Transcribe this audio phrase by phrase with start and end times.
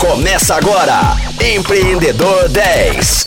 [0.00, 0.98] Começa agora,
[1.54, 3.26] Empreendedor 10.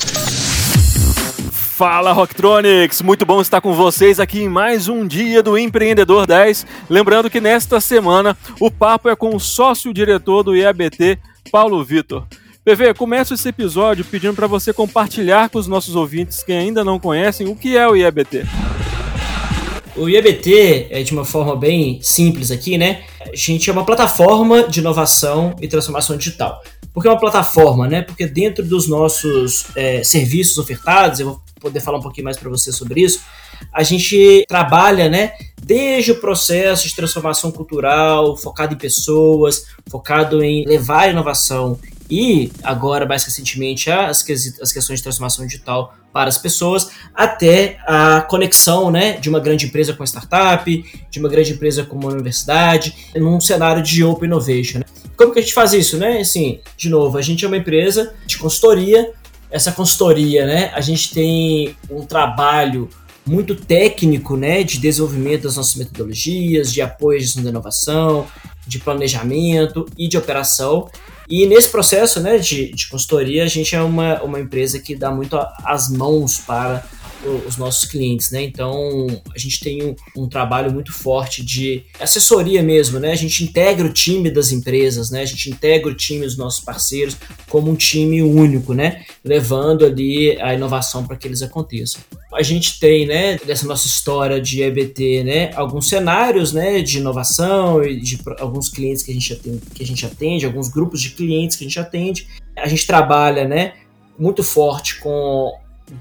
[1.51, 6.65] Fala Rocktronics, muito bom estar com vocês aqui em mais um dia do Empreendedor 10.
[6.89, 11.19] Lembrando que nesta semana o papo é com o sócio-diretor do IABT,
[11.51, 12.25] Paulo Vitor.
[12.65, 16.99] PV, começa esse episódio pedindo para você compartilhar com os nossos ouvintes que ainda não
[16.99, 18.47] conhecem o que é o IABT.
[19.95, 23.03] O IABT é de uma forma bem simples aqui, né?
[23.21, 26.63] A gente é uma plataforma de inovação e transformação digital.
[26.91, 28.01] Por que uma plataforma, né?
[28.01, 32.49] Porque dentro dos nossos é, serviços ofertados, eu vou poder falar um pouquinho mais para
[32.49, 33.21] você sobre isso,
[33.71, 35.33] a gente trabalha, né?
[35.61, 41.79] Desde o processo de transformação cultural, focado em pessoas, focado em levar inovação
[42.13, 44.23] e agora, mais recentemente, as,
[44.61, 49.65] as questões de transformação digital para as pessoas, até a conexão né, de uma grande
[49.65, 54.77] empresa com startup, de uma grande empresa com uma universidade, num cenário de open innovation.
[54.77, 54.85] Né?
[55.17, 55.97] Como que a gente faz isso?
[55.97, 56.19] Né?
[56.19, 59.11] Assim, de novo, a gente é uma empresa de consultoria,
[59.49, 62.89] essa consultoria, né, a gente tem um trabalho
[63.25, 68.27] muito técnico né, de desenvolvimento das nossas metodologias, de apoio à gestão da inovação,
[68.67, 70.89] de planejamento e de operação.
[71.29, 75.11] E nesse processo né, de, de consultoria, a gente é uma, uma empresa que dá
[75.11, 76.83] muito as mãos para
[77.47, 78.43] os nossos clientes, né?
[78.43, 83.11] Então a gente tem um, um, trabalho muito forte de assessoria mesmo, né?
[83.11, 85.21] A gente integra o time das empresas, né?
[85.21, 87.15] A gente integra o time dos nossos parceiros
[87.49, 89.03] como um time único, né?
[89.23, 92.01] Levando ali a inovação para que eles aconteçam.
[92.33, 97.83] A gente tem, né, dessa nossa história de EBT, né, alguns cenários, né, de inovação
[97.83, 101.11] e de alguns clientes que a gente atende, que a gente atende, alguns grupos de
[101.11, 102.27] clientes que a gente atende.
[102.57, 103.73] A gente trabalha, né,
[104.17, 105.51] muito forte com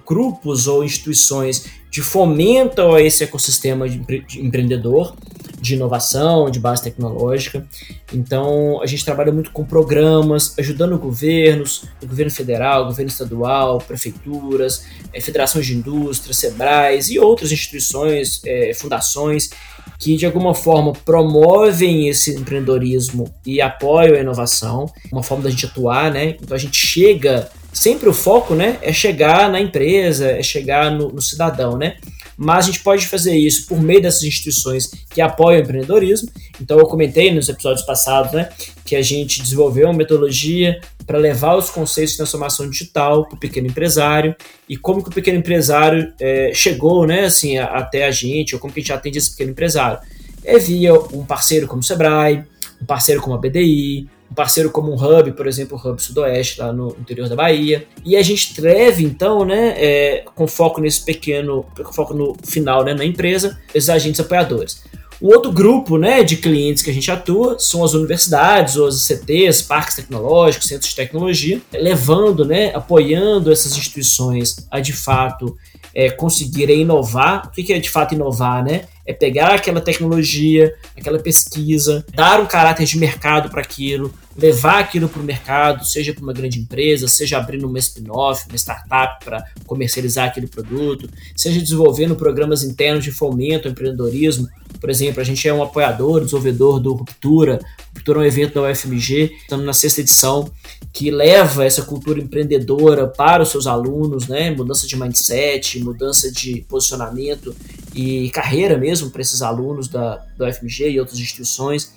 [0.06, 5.14] grupos ou instituições de fomento a esse ecossistema de, empre de empreendedor,
[5.60, 7.64] de inovação, de base tecnológica.
[8.12, 13.78] Então, a gente trabalha muito com programas, ajudando governos, o governo federal, o governo estadual,
[13.78, 19.50] prefeituras, é, federações de indústria, SEBRAES e outras instituições, é, fundações
[19.98, 25.66] que de alguma forma promovem esse empreendedorismo e apoiam a inovação, uma forma da gente
[25.66, 26.36] atuar, né?
[26.40, 31.08] Então a gente chega sempre o foco né, é chegar na empresa, é chegar no,
[31.08, 31.96] no, cidadão, né?
[32.36, 36.28] Mas a gente pode fazer isso por meio dessas instituições que apoiam o empreendedorismo.
[36.60, 38.48] Então eu comentei nos episódios passados né,
[38.84, 43.40] que a gente desenvolveu uma metodologia para levar os conceitos de transformação digital para o
[43.40, 44.34] pequeno empresário
[44.68, 48.60] e como que o pequeno empresário é, chegou né, assim, a, até a gente, ou
[48.60, 49.98] como que a gente atende esse pequeno empresário.
[50.44, 52.44] É via um parceiro como o Sebrae,
[52.80, 56.58] um parceiro como a BDI, um parceiro como um hub, por exemplo, o Hub Sudoeste,
[56.58, 57.86] lá no interior da Bahia.
[58.02, 62.82] E a gente treve, então, né, é, com foco nesse pequeno, com foco no final,
[62.82, 64.82] né, na empresa, esses agentes apoiadores.
[65.20, 69.08] Um outro grupo né, de clientes que a gente atua são as universidades, ou as
[69.08, 75.56] ICTs, parques tecnológicos, centros de tecnologia, levando, né, apoiando essas instituições a de fato
[75.94, 77.46] é, conseguirem inovar.
[77.46, 78.64] O que é de fato inovar?
[78.64, 78.86] Né?
[79.06, 85.08] É pegar aquela tecnologia, aquela pesquisa, dar um caráter de mercado para aquilo, levar aquilo
[85.08, 89.44] para o mercado, seja para uma grande empresa, seja abrindo uma spin-off, uma startup para
[89.66, 94.48] comercializar aquele produto, seja desenvolvendo programas internos de fomento ao empreendedorismo.
[94.80, 97.60] Por exemplo, a gente é um apoiador, desenvolvedor do Ruptura.
[97.94, 100.50] Ruptura é um evento da UFMG, estamos na sexta edição,
[100.92, 104.50] que leva essa cultura empreendedora para os seus alunos, né?
[104.50, 107.54] Mudança de mindset, mudança de posicionamento
[107.94, 111.92] e carreira mesmo para esses alunos da, da UFMG e outras instituições.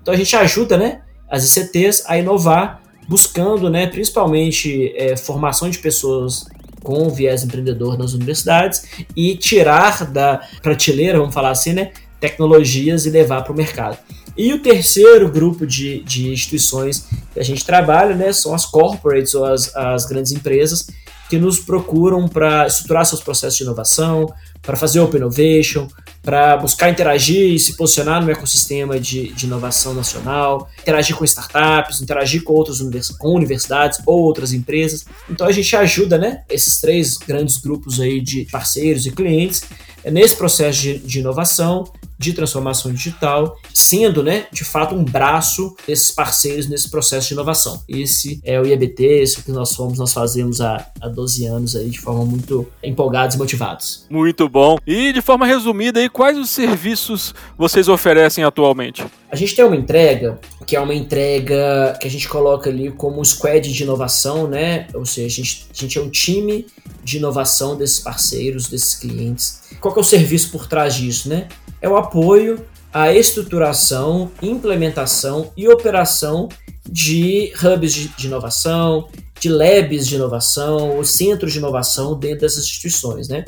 [0.00, 1.02] Então a gente ajuda, né?
[1.30, 6.46] as ICTs a inovar, buscando né, principalmente é, formação de pessoas
[6.82, 13.10] com viés empreendedor nas universidades e tirar da prateleira, vamos falar assim, né, tecnologias e
[13.10, 13.98] levar para o mercado.
[14.36, 19.34] E o terceiro grupo de, de instituições que a gente trabalha né, são as corporates
[19.34, 20.88] ou as, as grandes empresas
[21.28, 24.32] que nos procuram para estruturar seus processos de inovação,
[24.62, 25.88] para fazer open innovation,
[26.22, 32.00] para buscar interagir e se posicionar no ecossistema de, de, inovação nacional, interagir com startups,
[32.02, 35.04] interagir com outras univers com universidades ou outras empresas.
[35.28, 39.62] Então a gente ajuda, né, esses três grandes grupos aí de parceiros e clientes
[40.04, 41.84] nesse processo de, de inovação
[42.18, 47.82] de transformação digital, sendo, né, de fato, um braço desses parceiros nesse processo de inovação.
[47.88, 51.88] Esse é o IABT, esse que nós somos, nós fazemos há, há 12 anos aí
[51.88, 54.06] de forma muito empolgados e motivados.
[54.10, 54.78] Muito bom.
[54.86, 59.04] E de forma resumida aí, quais os serviços vocês oferecem atualmente?
[59.30, 63.20] A gente tem uma entrega que é uma entrega que a gente coloca ali como
[63.20, 64.86] um squad de inovação, né?
[64.94, 66.66] Ou seja, a gente, a gente é um time
[67.04, 69.60] de inovação desses parceiros, desses clientes.
[69.80, 71.48] Qual é o serviço por trás disso, né?
[71.80, 76.48] É o apoio à estruturação, implementação e operação
[76.88, 79.08] de hubs de, inovação,
[79.38, 83.44] de labs de inovação, os centros de inovação dentro dessas instituições, né?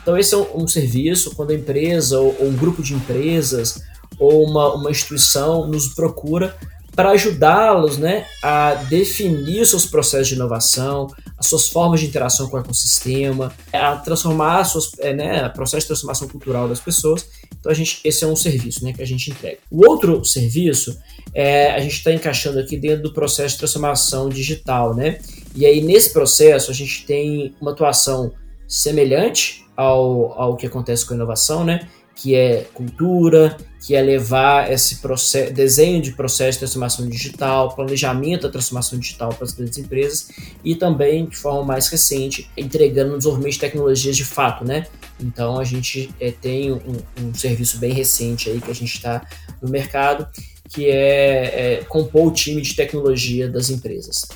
[0.00, 3.82] Então esse é um, um serviço quando a empresa ou, ou, um grupo de empresas
[4.18, 6.56] ou uma, uma instituição nos procura
[6.94, 12.48] para ajudá-los né, a definir os seus processos de inovação, as suas formas de interação
[12.48, 17.26] com o ecossistema, a transformar suas, é, né, processo de transformação cultural das pessoas.
[17.64, 19.56] Então a gente, esse é um serviço né, que a gente entrega.
[19.70, 21.00] O outro serviço
[21.32, 25.18] é, a gente está encaixando aqui dentro do processo de transformação digital, né?
[25.56, 28.32] E aí nesse processo a gente tem uma atuação
[28.68, 31.88] semelhante ao, ao que acontece com a inovação, né?
[32.14, 38.42] que é cultura, que é levar esse processo, desenho de processo de transformação digital, planejamento
[38.42, 40.28] da transformação digital para as grandes empresas
[40.64, 44.86] e também, de forma mais recente, entregando desenvolvimento de tecnologias de fato, né?
[45.20, 49.26] Então a gente é, tem um, um, serviço bem recente aí que a gente está
[49.62, 50.26] no mercado,
[50.70, 54.26] que é, é compor o time de tecnologia das empresas.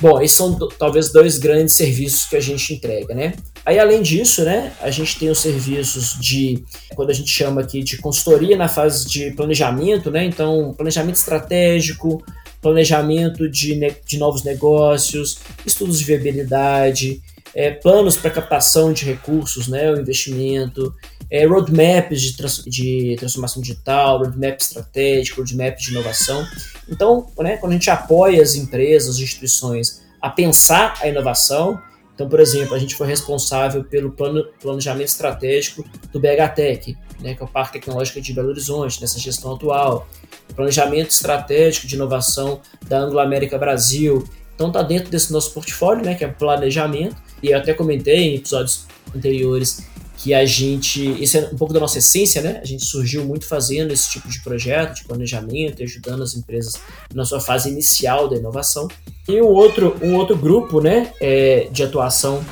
[0.00, 3.34] Bom, esses são talvez dois grandes serviços que a gente entrega, né?
[3.66, 6.64] Aí, além disso, né, a gente tem os serviços de,
[6.94, 10.24] quando a gente chama aqui de consultoria na fase de planejamento, né?
[10.24, 12.24] Então, planejamento estratégico,
[12.62, 17.20] planejamento de, de novos negócios, estudos de viabilidade,
[17.54, 20.94] é, planos para captação de recursos, né, o investimento,
[21.30, 26.46] é, roadmaps de, trans, de transformação digital, roadmap estratégico, roadmap de inovação.
[26.88, 31.80] Então, né, quando a gente apoia as empresas, as instituições a pensar a inovação,
[32.20, 35.82] então, por exemplo, a gente foi responsável pelo plano, planejamento estratégico
[36.12, 40.06] do BHTEC, né, que é o Parque Tecnológico de Belo Horizonte, nessa gestão atual.
[40.54, 44.28] Planejamento estratégico de inovação da Anglo América Brasil.
[44.60, 47.16] Então, está dentro desse nosso portfólio, né, que é planejamento.
[47.42, 48.84] E eu até comentei em episódios
[49.16, 49.86] anteriores
[50.18, 52.60] que a gente, isso é um pouco da nossa essência, né?
[52.62, 56.74] A gente surgiu muito fazendo esse tipo de projeto, de planejamento, ajudando as empresas
[57.14, 58.86] na sua fase inicial da inovação.
[59.26, 62.44] E um outro, um outro grupo, né, é, de atuação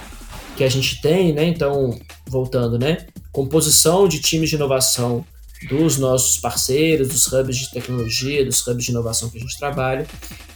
[0.57, 1.45] que a gente tem, né?
[1.45, 1.91] Então,
[2.27, 3.07] voltando, né?
[3.31, 5.27] Composição de times de inovação
[5.67, 10.07] dos nossos parceiros, dos hubs de tecnologia, dos hubs de inovação que a gente trabalha,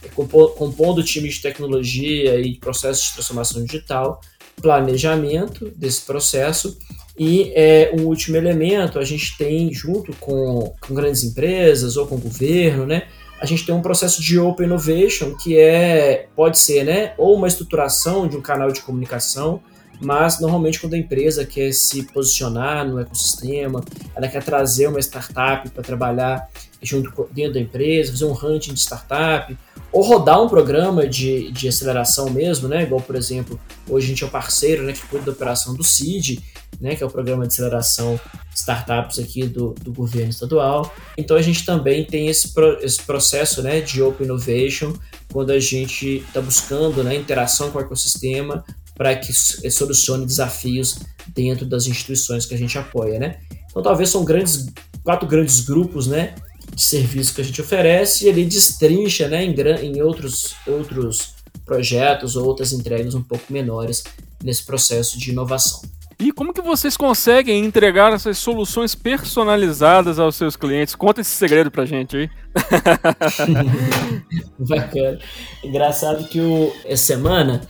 [0.03, 4.21] é compondo times de tecnologia e processos de transformação digital,
[4.61, 6.77] planejamento desse processo
[7.17, 12.15] e é, o último elemento, a gente tem, junto com, com grandes empresas ou com
[12.15, 13.07] o governo, né,
[13.43, 17.45] a gente tem um processo de Open Innovation, que é, pode ser né, ou uma
[17.45, 19.61] estruturação de um canal de comunicação,
[19.99, 23.83] mas normalmente quando a empresa quer se posicionar no ecossistema,
[24.15, 26.49] ela quer trazer uma startup para trabalhar
[26.81, 29.57] junto dentro da empresa, fazer um hunting de startup,
[29.93, 32.81] ou rodar um programa de, de aceleração mesmo, né?
[32.81, 35.83] Igual, por exemplo, hoje a gente é o parceiro né, que cuida da operação do
[35.83, 36.41] CID,
[36.81, 38.19] né, que é o programa de aceleração
[38.55, 40.91] startups aqui do, do governo estadual.
[41.15, 44.93] Então a gente também tem esse, pro, esse processo né, de Open Innovation,
[45.31, 48.65] quando a gente está buscando né, interação com o ecossistema
[48.95, 50.99] para que solucione desafios
[51.35, 53.19] dentro das instituições que a gente apoia.
[53.19, 53.37] Né?
[53.69, 54.67] Então talvez são grandes,
[55.03, 56.33] quatro grandes grupos né,
[56.73, 59.53] de serviço que a gente oferece e ele destrincha né, em,
[59.83, 61.33] em outros, outros
[61.65, 64.03] projetos ou outras entregas um pouco menores
[64.43, 65.81] nesse processo de inovação.
[66.19, 70.95] E como que vocês conseguem entregar essas soluções personalizadas aos seus clientes?
[70.95, 72.29] Conta esse segredo pra gente aí.
[74.59, 75.19] Bacana.
[75.63, 77.61] Engraçado que o, essa semana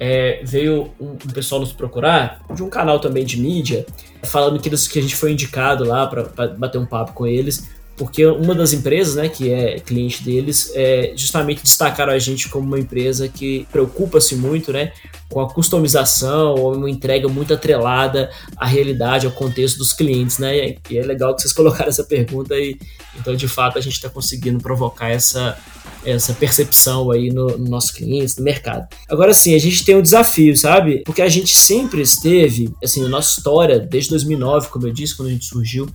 [0.00, 3.86] é, veio um, um, pessoal nos procurar, de um canal também de mídia,
[4.24, 6.24] falando que, que a gente foi indicado lá para
[6.56, 11.12] bater um papo com eles porque uma das empresas, né, que é cliente deles, é,
[11.16, 14.92] justamente destacaram a gente como uma empresa que preocupa-se muito, né,
[15.32, 20.76] com a customização ou uma entrega muito atrelada à realidade, ao contexto dos clientes, né,
[20.90, 22.78] e é legal que vocês colocaram essa pergunta e
[23.18, 25.58] então de fato a gente está conseguindo provocar essa
[26.04, 28.88] essa percepção aí no, no nosso cliente, no mercado.
[29.08, 31.02] Agora sim, a gente tem um desafio, sabe?
[31.04, 35.28] Porque a gente sempre esteve, assim, na nossa história, desde 2009, como eu disse, quando
[35.28, 35.88] a gente surgiu,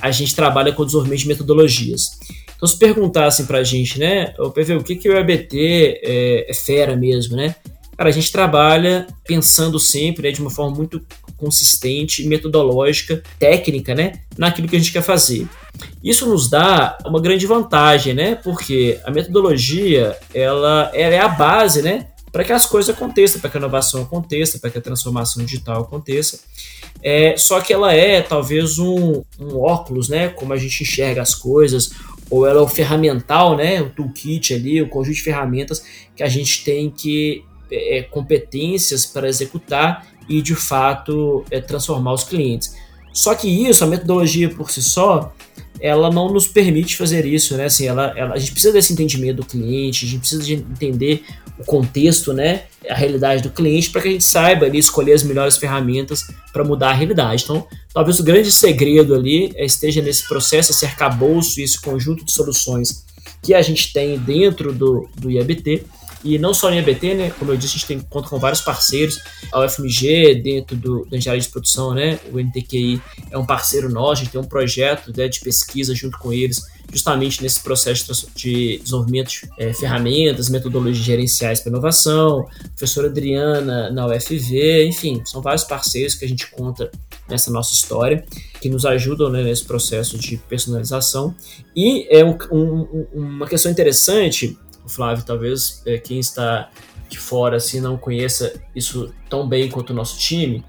[0.00, 2.02] a gente trabalha com desenvolvimento de metodologias.
[2.54, 6.54] Então, se perguntassem pra gente, né, o PV, o que, que o EBT é, é
[6.54, 7.56] fera mesmo, né?
[7.98, 11.04] Cara, a gente trabalha pensando sempre né, de uma forma muito
[11.36, 15.48] consistente, metodológica, técnica, né, naquilo que a gente quer fazer.
[16.02, 21.82] Isso nos dá uma grande vantagem, né, porque a metodologia ela, ela é a base,
[21.82, 25.44] né, para que as coisas aconteçam, para que a inovação aconteça, para que a transformação
[25.44, 26.38] digital aconteça.
[27.02, 30.28] É, só que ela é talvez um, um óculos, né?
[30.28, 31.92] Como a gente enxerga as coisas,
[32.28, 33.80] ou ela é o ferramental, né?
[33.80, 35.82] O toolkit ali, o conjunto de ferramentas
[36.14, 42.24] que a gente tem que é, competências para executar e de fato é, transformar os
[42.24, 42.76] clientes.
[43.12, 45.32] Só que isso, a metodologia por si só,
[45.80, 47.66] ela não nos permite fazer isso, né?
[47.66, 51.24] Assim, ela, ela, a gente precisa desse entendimento do cliente, a gente precisa de entender
[51.58, 52.64] o contexto, né?
[52.88, 56.64] A realidade do cliente para que a gente saiba ali escolher as melhores ferramentas para
[56.64, 57.44] mudar a realidade.
[57.44, 63.04] Então, talvez o grande segredo ali esteja nesse processo, esse arcabouço esse conjunto de soluções
[63.42, 65.84] que a gente tem dentro do, do IABT
[66.24, 67.30] e não só em EBT, né?
[67.38, 69.20] Como eu disse, a gente tem conta com vários parceiros.
[69.52, 72.18] A UFMG, dentro do, da engenharia de produção, né?
[72.32, 76.18] O NTQI é um parceiro nosso, a gente tem um projeto né, de pesquisa junto
[76.18, 76.60] com eles,
[76.92, 82.48] justamente nesse processo de desenvolvimento de é, ferramentas, metodologias gerenciais para inovação.
[82.64, 86.90] A professora Adriana na UFV, enfim, são vários parceiros que a gente conta
[87.28, 88.24] nessa nossa história,
[88.60, 91.34] que nos ajudam né, nesse processo de personalização.
[91.76, 94.56] E é um, um, uma questão interessante
[94.88, 96.70] Flávio, talvez é, quem está
[97.08, 100.64] de fora assim não conheça isso tão bem quanto o nosso time.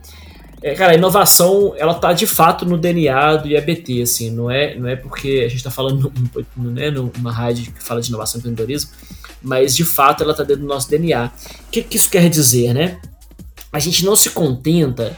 [0.61, 4.75] É, cara, a inovação, ela tá de fato no DNA do IABT, assim, não é,
[4.75, 6.11] não é porque a gente está falando
[6.55, 8.91] né, numa rádio que fala de inovação e empreendedorismo,
[9.41, 11.31] mas de fato ela tá dentro do nosso DNA.
[11.67, 12.99] O que, que isso quer dizer, né?
[13.71, 15.17] A gente não se contenta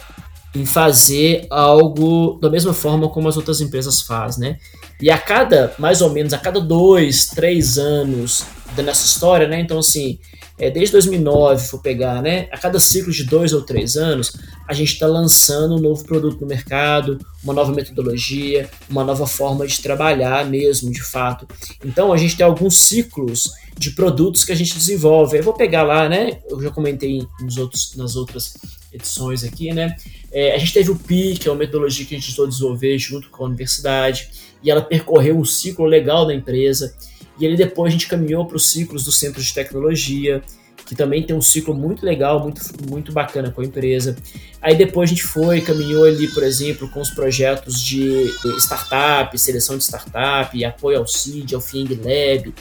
[0.53, 4.59] em fazer algo da mesma forma como as outras empresas fazem, né?
[5.01, 9.59] E a cada, mais ou menos, a cada dois, três anos da nossa história, né?
[9.59, 10.19] Então, assim,
[10.57, 12.47] é, desde 2009, for pegar, né?
[12.51, 14.33] A cada ciclo de dois ou três anos,
[14.67, 19.65] a gente está lançando um novo produto no mercado, uma nova metodologia, uma nova forma
[19.65, 21.47] de trabalhar mesmo, de fato.
[21.83, 25.37] Então, a gente tem alguns ciclos de produtos que a gente desenvolve.
[25.37, 26.39] Eu vou pegar lá, né?
[26.47, 28.53] Eu já comentei nos outros, nas outras
[28.93, 29.95] edições aqui, né?
[30.31, 32.97] É, a gente teve o PI, que é uma metodologia que a gente tentou desenvolver
[32.99, 34.29] junto com a universidade,
[34.63, 36.93] e ela percorreu um ciclo legal da empresa.
[37.39, 40.41] E ele depois a gente caminhou para os ciclos do centro de tecnologia,
[40.85, 44.15] que também tem um ciclo muito legal, muito, muito bacana com a empresa.
[44.61, 49.77] Aí depois a gente foi, caminhou ali, por exemplo, com os projetos de startup, seleção
[49.77, 52.53] de startup, apoio ao CID, ao FING Lab,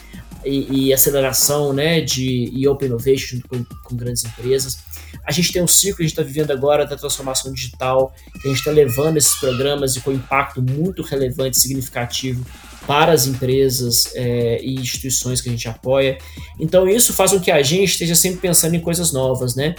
[0.45, 4.79] e, e, aceleração né, de, e open innovation junto com, com, grandes empresas.
[5.27, 8.47] A gente tem um ciclo que a gente está vivendo agora da transformação digital, que
[8.47, 12.45] a gente está levando esses programas e com impacto muito relevante, significativo
[12.87, 16.19] para as empresas é, e instituições que a gente apoia.
[16.59, 19.75] Então isso faz com que a gente esteja sempre pensando em coisas novas, né?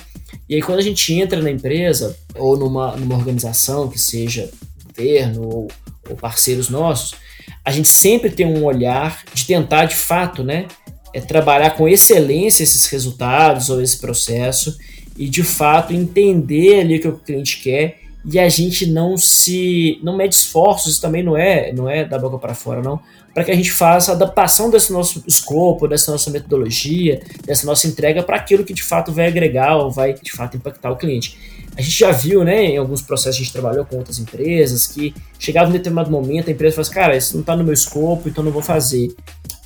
[0.48, 4.50] E aí quando a gente entra na empresa ou numa, numa organização que seja
[4.88, 5.68] governo ou,
[6.10, 7.16] ou parceiros nossos,
[7.64, 10.68] a gente sempre tem um olhar de tentar de fato, né?
[11.14, 14.78] É trabalhar com excelência esses resultados ou esse processo
[15.18, 20.00] e de fato entender ali o que o cliente quer e a gente não se
[20.04, 23.00] não mede esforços, isso também não é, não é da boca para fora não,
[23.34, 27.88] para que a gente faça a adaptação desse nosso escopo, dessa nossa metodologia, dessa nossa
[27.88, 31.38] entrega para aquilo que de fato vai agregar ou vai de fato impactar o cliente.
[31.76, 35.16] A gente já viu, né, em alguns processos a gente trabalhou com outras empresas que
[35.40, 38.28] chegava em determinado momento a empresa fala assim, cara, isso não está no meu escopo,
[38.28, 39.16] então não vou fazer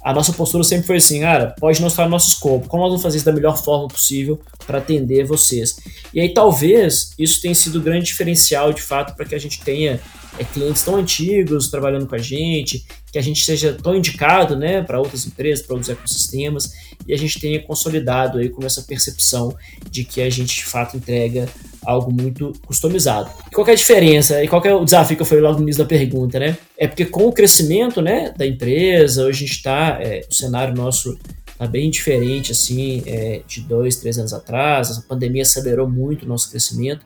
[0.05, 2.91] a nossa postura sempre foi assim, cara, pode não estar no nosso escopo, como nós
[2.91, 5.77] vamos fazer isso da melhor forma possível para atender vocês?
[6.13, 9.62] E aí talvez isso tenha sido o grande diferencial, de fato, para que a gente
[9.62, 10.00] tenha
[10.37, 14.81] é, clientes tão antigos trabalhando com a gente, que a gente seja tão indicado né,
[14.81, 16.73] para outras empresas, para outros ecossistemas,
[17.07, 19.55] e a gente tenha consolidado aí com essa percepção
[19.89, 21.47] de que a gente de fato entrega
[21.85, 23.29] algo muito customizado.
[23.51, 24.43] E qual é a diferença?
[24.43, 26.57] E qual é o desafio que eu falei logo no início da pergunta, né?
[26.77, 30.75] É porque com o crescimento né, da empresa, hoje a gente está, é, o cenário
[30.75, 31.17] nosso
[31.55, 36.27] está bem diferente assim é, de dois, três anos atrás, a pandemia acelerou muito o
[36.27, 37.05] nosso crescimento,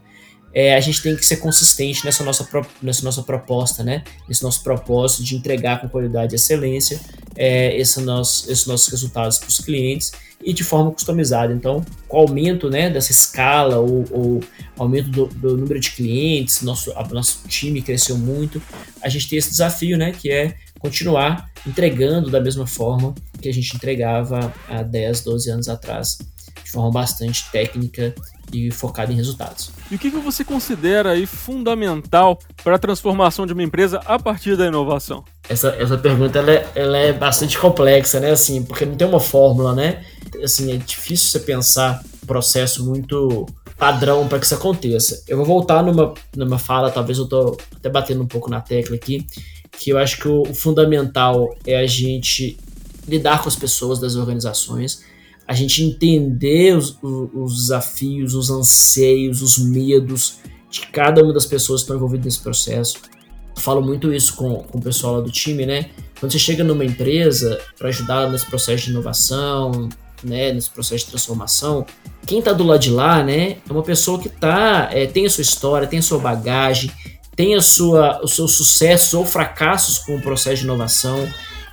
[0.53, 2.47] é, a gente tem que ser consistente nessa nossa,
[2.81, 4.03] nessa nossa proposta, né?
[4.27, 6.99] Nesse nosso propósito de entregar com qualidade e excelência
[7.35, 10.11] é, esse nosso, esses nossos resultados para os clientes
[10.43, 11.53] e de forma customizada.
[11.53, 14.43] Então, com o aumento né, dessa escala ou, ou
[14.77, 18.61] aumento do, do, número de clientes, nosso, a, nosso time cresceu muito,
[19.01, 23.53] a gente tem esse desafio, né, que é continuar entregando da mesma forma que a
[23.53, 26.17] gente entregava há 10, 12 anos atrás,
[26.63, 28.15] de forma bastante técnica
[28.51, 29.71] e focada em resultados.
[29.91, 34.17] E o que, que você considera aí fundamental para a transformação de uma empresa a
[34.19, 35.23] partir da inovação?
[35.47, 38.31] Essa, essa pergunta ela é, ela é bastante complexa, né?
[38.31, 40.03] Assim, porque não tem uma fórmula, né?
[40.43, 43.45] Assim, é difícil você pensar um processo muito
[43.77, 45.23] padrão para que isso aconteça.
[45.27, 48.95] Eu vou voltar numa, numa fala, talvez eu tô até batendo um pouco na tecla
[48.95, 49.25] aqui,
[49.71, 52.57] que eu acho que o, o fundamental é a gente
[53.07, 55.03] lidar com as pessoas das organizações,
[55.49, 60.35] a gente entender os, os, desafios, os anseios, os medos
[60.69, 62.99] de cada uma das pessoas que estão envolvidas nesse processo.
[63.55, 65.89] Eu falo muito isso com, com o pessoal lá do time, né?
[66.19, 69.89] Quando você chega numa empresa para ajudar nesse processo de inovação,
[70.23, 71.83] né, nesse processo de transformação,
[72.27, 75.29] quem está do lado de lá, né, é uma pessoa que tá, é, tem a
[75.31, 76.91] sua história, tem a sua bagagem,
[77.35, 81.27] tem a sua, os seus sucessos ou fracassos com o processo de inovação.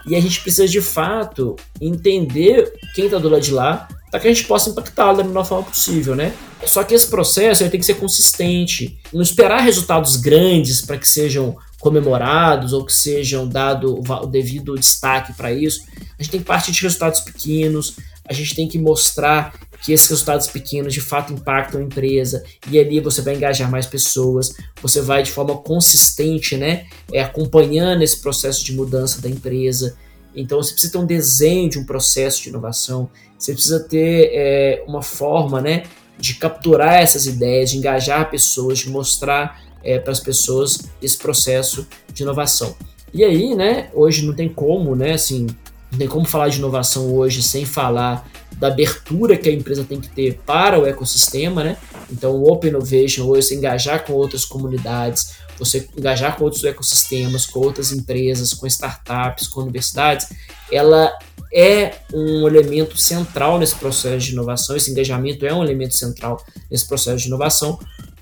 [0.06, 4.28] E a gente precisa de fato entender quem está do lado de lá para que
[4.28, 6.32] a gente possa impactá-lo da melhor forma possível, né?
[6.64, 11.08] Só que esse processo ele tem que ser consistente, não esperar resultados grandes para que
[11.08, 15.82] sejam comemorados ou que sejam dado o devido destaque para isso.
[16.18, 17.96] A gente tem que partir de resultados pequenos,
[18.28, 22.78] a gente tem que mostrar que esses resultados pequenos de fato impactam a empresa e
[22.78, 28.20] ali você vai engajar mais pessoas, você vai de forma consistente, né, é, acompanhando esse
[28.20, 29.96] processo de mudança da empresa.
[30.34, 34.84] Então você precisa ter um desenho de um processo de inovação, você precisa ter é,
[34.86, 35.84] uma forma, né,
[36.18, 41.86] de capturar essas ideias, de engajar pessoas, de mostrar é, para as pessoas esse processo
[42.12, 42.74] de inovação.
[43.12, 45.46] E aí, né, hoje não tem como, né, assim,
[45.90, 48.28] não tem como falar de inovação hoje sem falar
[48.58, 51.76] da abertura que a empresa tem que ter para o ecossistema, né?
[52.10, 57.46] Então, o Open Innovation hoje, você engajar com outras comunidades, você engajar com outros ecossistemas,
[57.46, 60.28] com outras empresas, com startups, com universidades,
[60.70, 61.12] ela
[61.52, 64.76] é um elemento central nesse processo de inovação.
[64.76, 67.78] Esse engajamento é um elemento central nesse processo de inovação,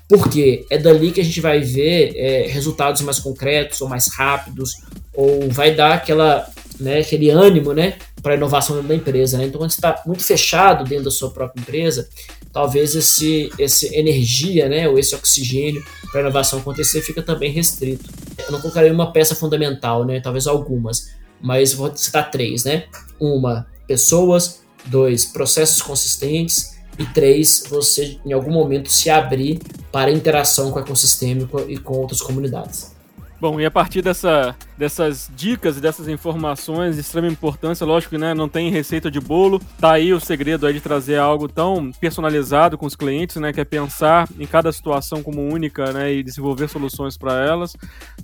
[0.07, 4.77] porque é dali que a gente vai ver é, resultados mais concretos ou mais rápidos,
[5.13, 6.47] ou vai dar aquela,
[6.79, 9.37] né, aquele ânimo né, para a inovação da empresa.
[9.37, 9.45] Né?
[9.45, 12.07] Então, quando você está muito fechado dentro da sua própria empresa,
[12.51, 18.09] talvez esse, esse energia né, ou esse oxigênio para a inovação acontecer fica também restrito.
[18.45, 22.63] Eu não colocarei uma peça fundamental, né, talvez algumas, mas vou citar três.
[22.63, 22.85] Né?
[23.19, 24.63] Uma, pessoas.
[24.87, 29.59] Dois, processos consistentes e três, você em algum momento se abrir
[29.91, 32.94] para interação com o ecossistema e com outras comunidades.
[33.39, 38.17] Bom, e a partir dessa, dessas dicas e dessas informações de extrema importância, lógico que
[38.17, 41.91] né, não tem receita de bolo, tá aí o segredo aí de trazer algo tão
[41.99, 46.23] personalizado com os clientes, né, que é pensar em cada situação como única, né, e
[46.23, 47.75] desenvolver soluções para elas.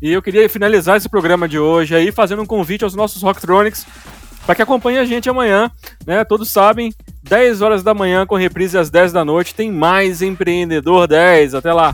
[0.01, 3.85] E eu queria finalizar esse programa de hoje aí fazendo um convite aos nossos Rocktronics
[4.45, 5.69] para que acompanhe a gente amanhã,
[6.05, 6.23] né?
[6.23, 6.91] Todos sabem,
[7.23, 11.53] 10 horas da manhã com reprise às 10 da noite tem mais Empreendedor 10.
[11.55, 11.93] Até lá.